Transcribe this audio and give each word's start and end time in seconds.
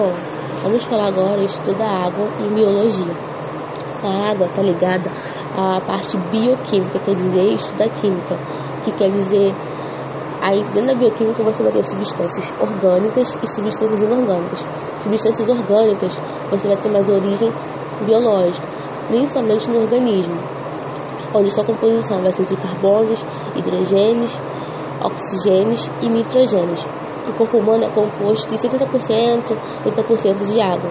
Bom, 0.00 0.14
vamos 0.62 0.82
falar 0.84 1.08
agora 1.08 1.44
estudo 1.44 1.76
da 1.76 1.86
água 1.86 2.26
em 2.38 2.48
biologia. 2.54 3.12
A 4.02 4.30
água 4.30 4.46
está 4.46 4.62
ligada 4.62 5.12
à 5.54 5.78
parte 5.78 6.16
bioquímica, 6.16 6.98
quer 7.00 7.14
dizer, 7.16 7.52
estudo 7.52 7.76
da 7.80 7.88
química, 7.90 8.38
que 8.82 8.92
quer 8.92 9.10
dizer 9.10 9.54
Aí, 10.40 10.64
dentro 10.72 10.86
da 10.86 10.94
bioquímica, 10.94 11.44
você 11.44 11.62
vai 11.62 11.72
ter 11.72 11.82
substâncias 11.82 12.50
orgânicas 12.58 13.36
e 13.42 13.46
substâncias 13.46 14.02
inorgânicas. 14.02 14.64
Substâncias 15.00 15.46
orgânicas, 15.46 16.16
você 16.50 16.66
vai 16.66 16.78
ter 16.78 16.88
mais 16.88 17.06
origem 17.10 17.52
biológica, 18.06 18.66
principalmente 19.08 19.68
no 19.68 19.82
organismo, 19.82 20.40
onde 21.34 21.50
sua 21.50 21.64
composição 21.66 22.22
vai 22.22 22.32
ser 22.32 22.46
de 22.46 22.56
carbonos, 22.56 23.22
hidrogênios, 23.54 24.32
oxigênios 25.04 25.90
e 26.00 26.08
nitrogênios. 26.08 26.86
O 27.28 27.32
corpo 27.34 27.58
humano 27.58 27.84
é 27.84 27.90
composto 27.90 28.48
de 28.48 28.56
70%, 28.56 29.56
80% 29.84 30.44
de 30.44 30.60
água. 30.60 30.90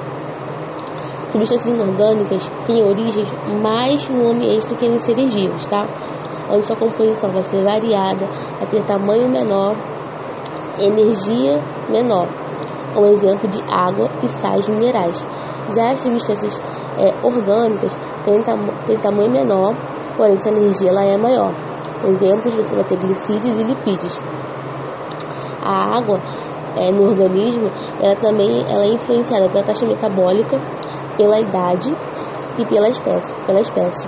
Substâncias 1.28 1.68
inorgânicas 1.68 2.50
têm 2.66 2.84
origens 2.84 3.32
mais 3.62 4.08
no 4.10 4.32
ambiente 4.32 4.68
do 4.68 4.76
que 4.76 4.86
em 4.86 4.98
seres 4.98 5.34
vivos, 5.34 5.66
tá? 5.68 5.88
onde 6.50 6.66
sua 6.66 6.76
composição 6.76 7.32
vai 7.32 7.44
ser 7.44 7.64
variada, 7.64 8.26
vai 8.60 8.68
ter 8.70 8.84
tamanho 8.86 9.30
menor, 9.30 9.76
energia 10.80 11.62
menor. 11.90 12.28
Um 12.98 13.06
exemplo 13.06 13.48
de 13.48 13.62
água 13.72 14.10
e 14.24 14.28
sais 14.28 14.68
minerais. 14.68 15.24
Já 15.76 15.92
as 15.92 16.00
substâncias 16.00 16.60
é, 16.98 17.14
orgânicas 17.24 17.96
têm, 18.26 18.42
tam 18.42 18.58
têm 18.88 18.98
tamanho 18.98 19.30
menor, 19.30 19.76
porém 20.18 20.38
sua 20.40 20.52
energia 20.52 20.90
ela 20.90 21.04
é 21.04 21.16
maior. 21.18 21.54
Exemplos, 22.04 22.56
você 22.56 22.76
vai 22.76 22.84
ter 22.86 22.98
glicídios 22.98 23.60
e 23.60 23.64
lipídios. 23.64 24.18
A 25.62 25.98
água 25.98 26.20
é, 26.78 26.92
no 26.92 27.10
organismo, 27.10 27.70
ela 28.02 28.16
também 28.16 28.66
ela 28.70 28.84
é 28.84 28.94
influenciada 28.94 29.50
pela 29.50 29.64
taxa 29.64 29.86
metabólica, 29.86 30.60
pela 31.18 31.40
idade 31.40 31.94
e 32.58 32.66
pela 32.66 32.90
espécie. 32.90 33.34
Pela 33.46 33.60
espécie. 33.60 34.08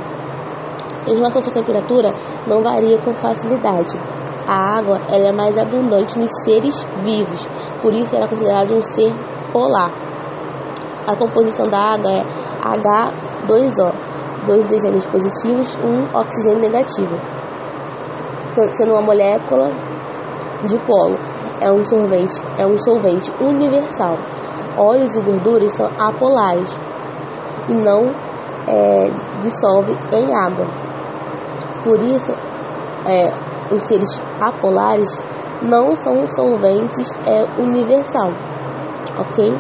Em 1.08 1.16
relação 1.16 1.40
à 1.40 1.42
sua 1.42 1.54
temperatura, 1.54 2.14
não 2.48 2.62
varia 2.62 3.00
com 3.00 3.14
facilidade. 3.14 3.98
A 4.48 4.78
água 4.78 5.02
ela 5.10 5.28
é 5.28 5.32
mais 5.32 5.58
abundante 5.58 6.18
nos 6.18 6.32
seres 6.44 6.76
vivos, 7.04 7.48
por 7.82 7.94
isso 7.94 8.16
ela 8.16 8.26
é 8.26 8.28
considerada 8.28 8.74
um 8.74 8.82
ser 8.82 9.14
polar. 9.52 9.92
A 11.08 11.16
composição 11.16 11.68
da 11.68 11.94
água 11.94 12.12
é 12.12 12.24
H2O, 12.62 13.94
dois 14.46 14.66
hidrogênios 14.66 15.06
positivos, 15.08 15.78
um 15.84 16.18
oxigênio 16.18 16.60
negativo, 16.60 17.16
sendo 18.72 18.92
uma 18.94 19.02
molécula 19.02 19.72
de 20.68 20.78
polo. 20.80 21.18
É 21.62 21.72
um 21.72 21.84
solvente, 21.84 22.42
é 22.58 22.66
um 22.66 22.78
solvente 22.78 23.32
universal. 23.40 24.18
Óleos 24.78 25.16
e 25.16 25.22
gorduras 25.22 25.72
são 25.74 25.86
apolares 26.00 26.70
e 27.70 27.74
não 27.74 28.10
é, 28.68 29.10
dissolve 29.40 29.92
em 30.12 30.36
água. 30.36 30.66
Por 31.84 32.02
isso, 32.02 32.32
é, 33.06 33.32
os 33.74 33.84
seres 33.84 34.10
apolares 34.40 35.10
não 35.62 35.96
são 35.96 36.26
solventes 36.28 37.12
é 37.26 37.44
universal, 37.62 38.32
ok? 39.18 39.54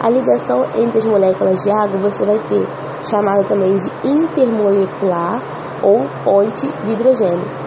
A 0.00 0.10
ligação 0.10 0.64
entre 0.74 0.98
as 0.98 1.06
moléculas 1.06 1.62
de 1.62 1.70
água 1.70 2.10
você 2.10 2.24
vai 2.24 2.38
ter 2.48 2.66
chamada 3.08 3.44
também 3.44 3.76
de 3.76 3.88
intermolecular 4.04 5.40
ou 5.82 6.06
ponte 6.24 6.66
de 6.84 6.92
hidrogênio. 6.92 7.61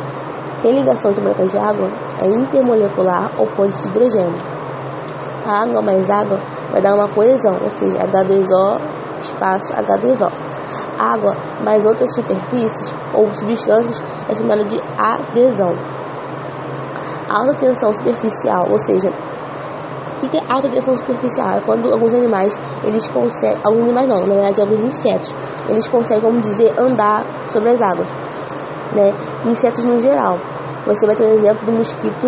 Tem 0.65 0.73
ligação 0.73 1.11
moléculas 1.11 1.51
de 1.51 1.59
água 1.59 1.87
é 2.19 2.27
intermolecular 2.27 3.29
ou 3.37 3.45
ponte 3.55 3.79
de 3.83 3.87
hidrogênio. 3.87 4.41
A 5.45 5.61
água 5.61 5.79
mais 5.79 6.09
água 6.09 6.39
vai 6.71 6.81
dar 6.81 6.95
uma 6.95 7.07
coesão, 7.07 7.59
ou 7.61 7.69
seja, 7.69 7.99
H2O 7.99 8.81
espaço 9.19 9.71
H2O 9.75 10.27
água 10.97 11.37
mais 11.63 11.85
outras 11.85 12.11
superfícies 12.15 12.95
ou 13.13 13.31
substâncias 13.31 14.03
é 14.27 14.33
chamada 14.33 14.63
de 14.63 14.81
adesão. 14.97 15.75
Alta 17.29 17.59
tensão 17.59 17.93
superficial, 17.93 18.65
ou 18.71 18.79
seja, 18.79 19.09
o 19.09 20.19
que 20.27 20.35
é 20.35 20.41
alta 20.51 20.67
tensão 20.71 20.97
superficial? 20.97 21.59
É 21.59 21.61
quando 21.61 21.93
alguns 21.93 22.11
animais, 22.11 22.57
eles 22.83 23.07
conseguem, 23.09 23.61
alguns 23.63 23.83
animais 23.83 24.09
não, 24.09 24.21
na 24.21 24.33
verdade 24.33 24.61
alguns 24.61 24.79
insetos, 24.79 25.31
eles 25.69 25.87
conseguem, 25.87 26.23
vamos 26.23 26.41
dizer, 26.41 26.73
andar 26.79 27.23
sobre 27.45 27.69
as 27.69 27.79
águas, 27.79 28.11
né? 28.95 29.13
Insetos 29.45 29.85
no 29.85 29.99
geral. 29.99 30.39
Você 30.85 31.05
vai 31.05 31.15
ter 31.15 31.25
um 31.25 31.33
exemplo 31.33 31.65
do 31.65 31.71
mosquito, 31.71 32.27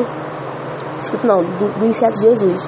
mosquito 0.97 1.27
não, 1.27 1.43
do, 1.43 1.79
do 1.79 1.85
inseto 1.85 2.19
Jesus. 2.19 2.67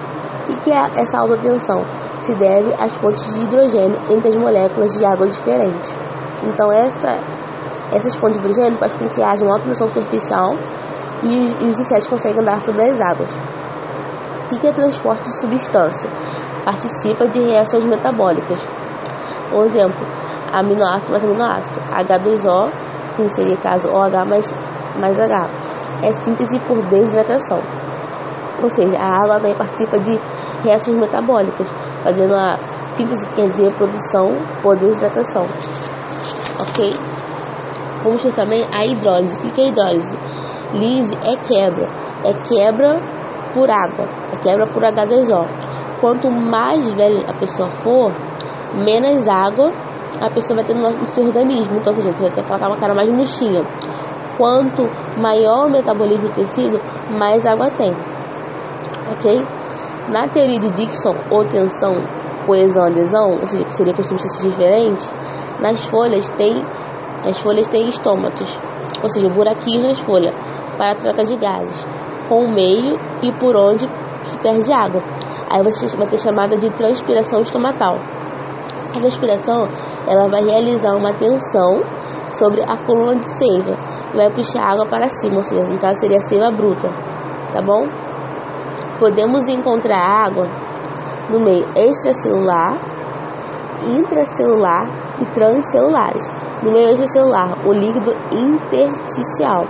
O 0.50 0.60
que 0.62 0.72
é 0.72 0.90
essa 0.96 1.20
alta 1.20 1.38
tensão? 1.38 1.84
se 2.22 2.36
deve 2.36 2.74
às 2.78 2.98
pontes 3.00 3.34
de 3.34 3.44
hidrogênio 3.44 3.98
entre 4.10 4.30
as 4.30 4.36
moléculas 4.36 4.92
de 4.92 5.06
água 5.06 5.28
diferentes. 5.28 5.94
Então, 6.46 6.72
essa, 6.72 7.20
essas 7.92 8.16
pontes 8.18 8.40
de 8.40 8.48
hidrogênio 8.48 8.78
faz 8.78 8.96
com 8.96 9.08
que 9.10 9.22
haja 9.22 9.44
uma 9.44 9.54
alta 9.54 9.66
tensão 9.66 9.88
superficial 9.88 10.54
e 11.24 11.44
os, 11.44 11.52
e 11.62 11.68
os 11.68 11.80
insetos 11.80 12.08
conseguem 12.08 12.42
andar 12.42 12.60
sobre 12.62 12.84
as 12.84 13.00
águas. 13.02 13.36
O 14.52 14.60
que 14.60 14.68
é 14.68 14.74
transporte 14.74 15.24
de 15.24 15.40
substância? 15.40 16.10
Participa 16.66 17.28
de 17.28 17.40
reações 17.42 17.86
metabólicas. 17.86 18.60
Um 19.54 19.64
exemplo, 19.64 20.06
aminoácido 20.52 21.12
mais 21.12 21.24
aminoácido. 21.24 21.80
H2O, 21.82 22.72
que 23.16 23.30
seria 23.30 23.58
caso 23.58 23.90
OH 23.90 24.26
mais, 24.26 24.54
mais 25.00 25.18
H, 25.20 25.50
é 26.04 26.12
síntese 26.12 26.60
por 26.68 26.82
desidratação. 26.88 27.60
Ou 28.62 28.70
seja, 28.70 28.98
a 28.98 29.24
água 29.24 29.36
também 29.36 29.56
participa 29.56 30.00
de 30.00 30.20
reações 30.64 30.98
metabólicas, 30.98 31.68
fazendo 32.04 32.36
a 32.36 32.58
síntese, 32.88 33.26
quer 33.30 33.50
dizer, 33.50 33.74
produção 33.76 34.32
por 34.62 34.76
desidratação. 34.78 35.44
Ok? 36.59 36.94
Vamos 38.04 38.22
ter 38.22 38.34
também 38.34 38.66
a 38.74 38.86
hidrólise. 38.86 39.48
O 39.48 39.52
que 39.52 39.62
é 39.62 39.70
hidrólise? 39.70 40.18
Lise 40.74 41.14
é 41.16 41.36
quebra. 41.48 41.90
É 42.26 42.34
quebra 42.34 43.00
por 43.54 43.70
água. 43.70 44.06
É 44.34 44.38
quebra 44.44 44.68
por 44.68 44.84
H2O. 44.84 45.48
Quanto 46.02 46.30
mais 46.30 46.94
velha 46.96 47.26
a 47.30 47.34
pessoa 47.34 47.70
for, 47.84 48.12
menos 48.74 49.28
água 49.28 49.72
a 50.22 50.30
pessoa 50.30 50.58
vai 50.58 50.66
ter 50.66 50.74
no 50.74 51.08
seu 51.08 51.26
organismo. 51.26 51.78
Então, 51.78 51.94
você 51.94 52.12
vai 52.12 52.32
ter 52.32 52.42
aquela 52.42 52.78
cara 52.78 52.94
mais 52.94 53.09
murchinha. 53.09 53.64
Quanto 54.40 54.90
maior 55.18 55.68
o 55.68 55.70
metabolismo 55.70 56.30
do 56.30 56.34
tecido, 56.34 56.80
mais 57.12 57.46
água 57.46 57.70
tem. 57.72 57.92
Ok? 59.12 59.46
Na 60.08 60.30
teoria 60.30 60.58
de 60.62 60.72
Dixon, 60.72 61.14
ou 61.30 61.44
tensão, 61.44 61.96
coesão, 62.46 62.86
adesão, 62.86 63.32
ou 63.32 63.46
seja, 63.46 63.66
que 63.66 63.74
seria 63.74 63.94
com 63.94 64.02
substâncias 64.02 64.50
diferentes, 64.50 65.12
nas 65.60 65.86
folhas 65.88 66.30
tem, 66.38 66.66
as 67.30 67.38
folhas 67.42 67.68
têm 67.68 67.90
estômatos, 67.90 68.58
ou 69.04 69.10
seja, 69.10 69.28
buraquinhos 69.28 69.84
nas 69.84 70.00
folhas, 70.00 70.34
para 70.78 70.94
a 70.94 70.96
troca 70.96 71.26
de 71.26 71.36
gases, 71.36 71.86
com 72.30 72.46
o 72.46 72.48
meio 72.48 72.98
e 73.22 73.34
por 73.34 73.58
onde 73.58 73.90
se 74.24 74.38
perde 74.38 74.72
água. 74.72 75.04
Aí 75.50 75.62
você 75.64 75.86
vai 75.98 76.08
ter 76.08 76.18
chamada 76.18 76.56
de 76.56 76.70
transpiração 76.78 77.42
estomatal. 77.42 77.98
A 78.88 78.92
transpiração, 78.94 79.68
ela 80.08 80.30
vai 80.30 80.44
realizar 80.46 80.96
uma 80.96 81.14
tensão 81.14 81.84
sobre 82.32 82.62
a 82.62 82.78
coluna 82.78 83.18
de 83.18 83.28
seiva 83.28 83.89
vai 84.14 84.30
puxar 84.31 84.62
água 84.62 84.86
para 84.88 85.09
cima, 85.09 85.38
ou 85.38 85.44
seja, 85.44 85.64
no 85.64 85.78
caso 85.80 86.00
seria 86.00 86.20
seiva 86.22 86.52
bruta, 86.52 86.90
tá 87.53 87.62
bom? 87.62 87.88
podemos 89.00 89.47
encontrar 89.47 89.97
água 89.97 90.46
no 91.30 91.40
meio 91.40 91.66
extracelular, 91.75 92.78
intracelular 93.88 94.88
e 95.22 95.25
transcelulares. 95.28 96.28
No 96.62 96.72
meio 96.72 96.90
extracelular, 96.90 97.66
o 97.66 97.72
líquido 97.72 98.12
intersticial. 98.31 99.66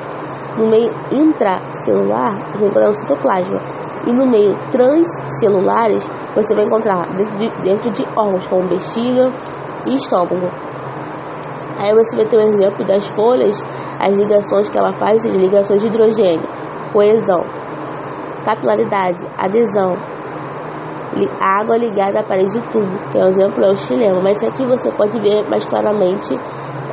No 0.57 0.67
meio 0.67 0.91
intracelular, 1.11 2.51
você 2.51 2.63
vai 2.63 2.69
encontrar 2.69 2.89
o 2.89 2.93
citoplasma. 2.93 3.61
E 4.07 4.13
no 4.13 4.25
meio 4.25 4.57
transcelulares, 4.71 6.09
você 6.35 6.55
vai 6.55 6.65
encontrar 6.65 7.05
dentro 7.15 7.37
de, 7.37 7.49
dentro 7.61 7.91
de 7.91 8.03
órgãos 8.15 8.47
como 8.47 8.67
bexiga 8.67 9.31
e 9.85 9.95
estômago. 9.95 10.49
Aí 11.79 11.93
você 11.95 12.15
vai 12.15 12.25
ter 12.25 12.37
um 12.37 12.49
exemplo 12.53 12.85
das 12.85 13.07
folhas, 13.09 13.63
as 13.99 14.17
ligações 14.17 14.69
que 14.69 14.77
ela 14.77 14.93
faz, 14.93 15.21
seja, 15.21 15.37
ligações 15.37 15.81
de 15.81 15.87
hidrogênio, 15.87 16.47
coesão 16.93 17.43
capilaridade, 18.43 19.25
adesão, 19.37 19.95
água 21.39 21.77
ligada 21.77 22.19
à 22.19 22.23
parede 22.23 22.53
do 22.53 22.71
tubo, 22.71 22.97
que 23.11 23.17
é 23.17 23.23
o 23.23 23.27
exemplo 23.27 23.63
é 23.63 23.71
o 23.71 23.75
chileno, 23.75 24.21
mas 24.21 24.37
isso 24.37 24.47
aqui 24.47 24.65
você 24.65 24.91
pode 24.91 25.19
ver 25.19 25.47
mais 25.49 25.65
claramente 25.65 26.33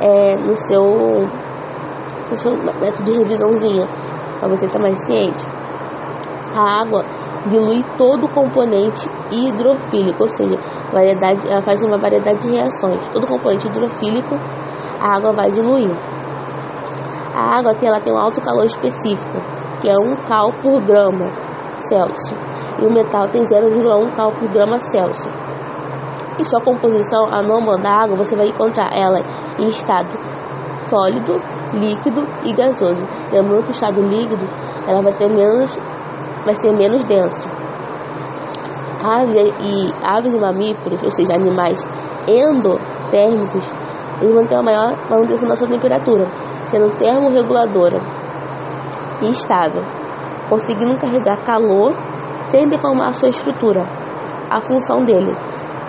é, 0.01 0.35
no, 0.35 0.55
seu, 0.55 1.27
no 2.29 2.37
seu 2.37 2.51
método 2.51 3.03
de 3.03 3.17
revisãozinha, 3.17 3.87
para 4.39 4.49
você 4.49 4.65
estar 4.65 4.79
mais 4.79 4.99
ciente. 4.99 5.45
A 6.55 6.81
água 6.81 7.05
dilui 7.47 7.83
todo 7.97 8.25
o 8.25 8.29
componente 8.29 9.09
hidrofílico, 9.31 10.23
ou 10.23 10.29
seja, 10.29 10.57
variedade, 10.91 11.49
ela 11.49 11.61
faz 11.61 11.81
uma 11.81 11.97
variedade 11.97 12.39
de 12.39 12.55
reações. 12.55 13.07
Todo 13.09 13.27
componente 13.27 13.67
hidrofílico, 13.67 14.35
a 14.99 15.15
água 15.15 15.33
vai 15.33 15.51
diluir. 15.51 15.91
A 17.35 17.59
água 17.59 17.75
tem, 17.75 17.87
ela 17.87 18.01
tem 18.01 18.13
um 18.13 18.17
alto 18.17 18.41
calor 18.41 18.65
específico, 18.65 19.37
que 19.81 19.89
é 19.89 19.97
1 19.97 20.15
cal 20.27 20.51
por 20.61 20.81
grama 20.81 21.27
Celsius. 21.75 22.47
e 22.79 22.85
o 22.85 22.91
metal 22.91 23.27
tem 23.29 23.43
0,1 23.43 24.15
cal 24.15 24.31
por 24.31 24.47
grama 24.49 24.79
Celsius. 24.79 25.33
Em 26.39 26.43
sua 26.45 26.61
composição 26.61 27.25
anômala 27.31 27.77
da 27.79 28.03
água, 28.03 28.17
você 28.17 28.35
vai 28.35 28.47
encontrar 28.47 28.89
ela 28.93 29.19
em 29.57 29.67
estado 29.67 30.17
sólido, 30.89 31.41
líquido 31.73 32.23
e 32.43 32.53
gasoso. 32.53 33.03
Lembrando 33.31 33.63
que 33.63 33.69
o 33.69 33.71
estado 33.71 34.01
líquido 34.01 34.47
ela 34.87 35.01
vai 35.01 35.13
ter 35.13 35.29
menos, 35.29 35.77
vai 36.45 36.55
ser 36.55 36.73
menos 36.73 37.03
denso. 37.05 37.49
Aves 39.03 39.35
e 39.35 39.93
aves 40.03 40.33
e 40.33 40.39
mamíferos, 40.39 41.01
ou 41.03 41.11
seja, 41.11 41.35
animais 41.35 41.83
endotérmicos, 42.27 43.65
eles 44.21 44.33
vão 44.33 44.45
ter 44.45 44.55
uma 44.55 44.63
maior 44.63 44.97
manutenção 45.09 45.47
da 45.47 45.55
sua 45.55 45.67
temperatura, 45.67 46.25
sendo 46.65 46.89
termorreguladora 46.97 47.99
e 49.21 49.29
estável, 49.29 49.83
conseguindo 50.49 50.97
carregar 50.99 51.43
calor 51.43 51.93
sem 52.49 52.67
deformar 52.67 53.09
a 53.09 53.13
sua 53.13 53.29
estrutura. 53.29 53.81
A 54.49 54.61
função 54.61 55.03
dele 55.05 55.35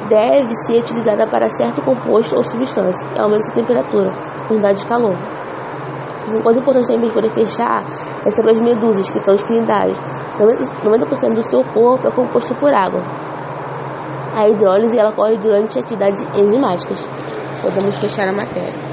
deve 0.08 0.54
ser 0.66 0.80
utilizada 0.80 1.26
para 1.26 1.48
certo 1.48 1.82
composto 1.82 2.36
ou 2.36 2.42
substância 2.42 3.08
e 3.16 3.20
aumenta 3.20 3.42
sua 3.44 3.54
temperatura, 3.54 4.10
unidade 4.50 4.80
de 4.80 4.86
calor. 4.86 5.14
Uma 6.28 6.42
coisa 6.42 6.60
importante 6.60 6.88
também 6.88 7.10
poder 7.10 7.30
fechar 7.30 7.84
é 8.24 8.30
sobre 8.30 8.50
as 8.50 8.60
medusas, 8.60 9.08
que 9.08 9.18
são 9.20 9.34
os 9.34 9.42
cnidários. 9.42 9.98
90% 10.84 11.34
do 11.34 11.42
seu 11.42 11.64
corpo 11.64 12.06
é 12.06 12.10
composto 12.10 12.54
por 12.56 12.72
água. 12.74 13.02
A 14.34 14.48
hidrólise 14.48 14.98
ela 14.98 15.10
ocorre 15.10 15.38
durante 15.38 15.78
atividades 15.78 16.22
enzimáticas. 16.36 17.08
Podemos 17.62 17.98
fechar 17.98 18.28
a 18.28 18.32
matéria. 18.32 18.87